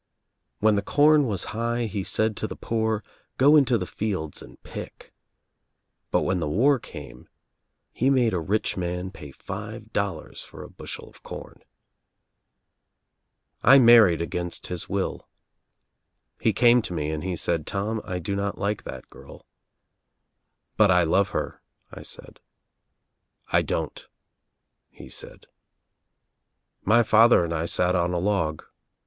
When 0.57 0.75
the 0.75 0.81
corn 0.81 1.27
was 1.27 1.43
high 1.53 1.85
he 1.85 2.03
said 2.03 2.35
to 2.37 2.47
the 2.47 2.55
poor, 2.55 3.03
'go 3.37 3.55
into 3.55 3.77
the 3.77 3.85
fields 3.85 4.41
and 4.41 4.59
pick' 4.63 5.13
but 6.09 6.21
when 6.23 6.39
the 6.39 6.47
war 6.49 6.79
came 6.79 7.29
he 7.91 8.09
made 8.09 8.33
a 8.33 8.39
rich 8.39 8.75
man 8.75 9.11
pay 9.11 9.29
five 9.29 9.93
dollars 9.93 10.41
for 10.41 10.63
a 10.63 10.69
bushel 10.71 11.07
of 11.07 11.21
corn." 11.21 11.61
"I 13.61 13.77
married 13.77 14.23
against 14.23 14.65
his 14.73 14.89
will. 14.89 15.29
He 16.39 16.51
came 16.51 16.81
to 16.81 16.93
me 16.93 17.11
and 17.11 17.23
he 17.23 17.35
said, 17.35 17.67
'Tom 17.67 18.01
I 18.03 18.17
do 18.17 18.35
not 18.35 18.57
like 18.57 18.81
that 18.85 19.07
girl.' 19.11 19.45
""'But 20.77 20.89
I 20.89 21.03
love 21.03 21.29
her,' 21.29 21.61
I 21.93 22.01
said." 22.01 22.39
'I 23.53 23.61
don't,' 23.61 24.07
he 24.89 25.09
said. 25.09 25.45
"My 26.83 27.03
father 27.03 27.43
and 27.43 27.53
1 27.53 27.67
sat 27.67 27.93
on 27.95 28.13
a 28.13 28.17
log. 28.19 28.63